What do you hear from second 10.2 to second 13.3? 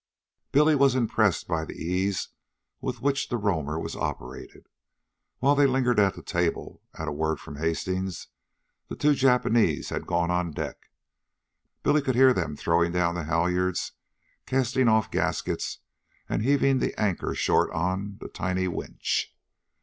on deck. Billy could hear them throwing down the